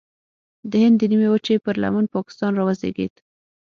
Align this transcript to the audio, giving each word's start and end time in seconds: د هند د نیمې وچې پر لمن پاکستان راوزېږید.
د 0.69 0.71
هند 0.83 0.95
د 0.99 1.03
نیمې 1.11 1.27
وچې 1.31 1.55
پر 1.65 1.75
لمن 1.83 2.05
پاکستان 2.15 2.51
راوزېږید. 2.55 3.13